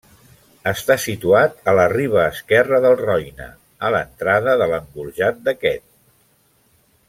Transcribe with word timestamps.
Està 0.69 0.95
situat 1.03 1.69
a 1.73 1.75
la 1.79 1.85
riba 1.91 2.23
esquerra 2.31 2.81
del 2.87 2.97
Roine, 3.03 3.51
a 3.89 3.93
l'entrada 3.97 4.59
de 4.63 4.69
l'engorjat 4.73 5.45
d'aquest. 5.49 5.89